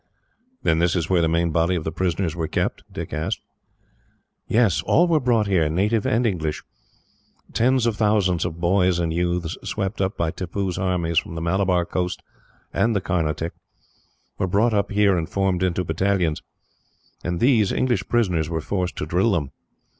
"Then 0.63 0.79
this 0.79 0.95
is 0.95 1.11
where 1.11 1.21
the 1.21 1.27
main 1.29 1.51
body 1.51 1.75
of 1.75 1.83
the 1.83 1.91
prisoners 1.91 2.35
were 2.35 2.47
kept?" 2.47 2.81
Dick 2.91 3.13
asked. 3.13 3.39
"Yes. 4.47 4.81
All 4.81 5.07
were 5.07 5.19
brought 5.19 5.45
here, 5.45 5.69
native 5.69 6.07
and 6.07 6.25
English. 6.25 6.63
Tens 7.53 7.85
of 7.85 7.97
thousands 7.97 8.43
of 8.43 8.59
boys 8.59 8.97
and 8.97 9.13
youths, 9.13 9.59
swept 9.63 10.01
up 10.01 10.17
by 10.17 10.31
Tippoo's 10.31 10.79
armies 10.79 11.19
from 11.19 11.35
the 11.35 11.41
Malabar 11.41 11.85
coast 11.85 12.23
and 12.73 12.95
the 12.95 12.99
Carnatic, 13.01 13.53
were 14.39 14.47
brought 14.47 14.73
up 14.73 14.89
here 14.91 15.15
and 15.15 15.29
formed 15.29 15.61
into 15.61 15.83
battalions, 15.85 16.41
and 17.23 17.39
these 17.39 17.71
English 17.71 18.09
prisoners 18.09 18.49
were 18.49 18.59
forced 18.59 18.95
to 18.95 19.05
drill 19.05 19.33
them. 19.33 19.51